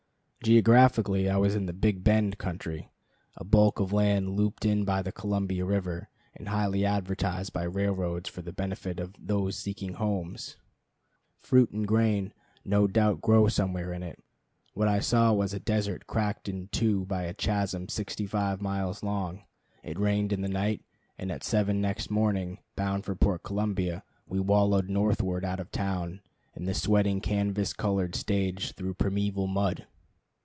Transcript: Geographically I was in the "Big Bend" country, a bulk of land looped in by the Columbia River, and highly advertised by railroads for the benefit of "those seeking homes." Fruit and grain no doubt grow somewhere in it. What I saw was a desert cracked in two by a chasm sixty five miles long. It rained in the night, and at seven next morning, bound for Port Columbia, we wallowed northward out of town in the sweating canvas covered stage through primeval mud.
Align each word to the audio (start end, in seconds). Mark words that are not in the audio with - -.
Geographically 0.43 1.29
I 1.29 1.37
was 1.37 1.53
in 1.53 1.67
the 1.67 1.71
"Big 1.73 2.03
Bend" 2.03 2.39
country, 2.39 2.89
a 3.35 3.43
bulk 3.43 3.79
of 3.79 3.93
land 3.93 4.31
looped 4.31 4.65
in 4.65 4.85
by 4.85 5.03
the 5.03 5.11
Columbia 5.11 5.65
River, 5.65 6.09
and 6.33 6.47
highly 6.47 6.83
advertised 6.83 7.53
by 7.53 7.61
railroads 7.61 8.27
for 8.27 8.41
the 8.41 8.51
benefit 8.51 8.99
of 8.99 9.13
"those 9.19 9.55
seeking 9.55 9.93
homes." 9.93 10.57
Fruit 11.37 11.69
and 11.69 11.87
grain 11.87 12.33
no 12.65 12.87
doubt 12.87 13.21
grow 13.21 13.47
somewhere 13.49 13.93
in 13.93 14.01
it. 14.01 14.17
What 14.73 14.87
I 14.87 14.99
saw 14.99 15.31
was 15.31 15.53
a 15.53 15.59
desert 15.59 16.07
cracked 16.07 16.49
in 16.49 16.69
two 16.69 17.05
by 17.05 17.21
a 17.25 17.35
chasm 17.35 17.87
sixty 17.87 18.25
five 18.25 18.63
miles 18.63 19.03
long. 19.03 19.43
It 19.83 19.99
rained 19.99 20.33
in 20.33 20.41
the 20.41 20.49
night, 20.49 20.81
and 21.19 21.31
at 21.31 21.43
seven 21.43 21.81
next 21.81 22.09
morning, 22.09 22.57
bound 22.75 23.05
for 23.05 23.13
Port 23.13 23.43
Columbia, 23.43 24.01
we 24.25 24.39
wallowed 24.39 24.89
northward 24.89 25.45
out 25.45 25.59
of 25.59 25.69
town 25.71 26.19
in 26.55 26.65
the 26.65 26.73
sweating 26.73 27.21
canvas 27.21 27.73
covered 27.73 28.15
stage 28.15 28.71
through 28.71 28.95
primeval 28.95 29.45
mud. 29.45 29.85